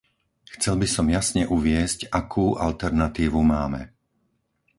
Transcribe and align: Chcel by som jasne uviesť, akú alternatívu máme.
Chcel 0.57 0.75
by 0.81 0.87
som 0.95 1.13
jasne 1.17 1.43
uviesť, 1.57 1.99
akú 2.19 2.45
alternatívu 2.67 3.37
máme. 3.53 3.81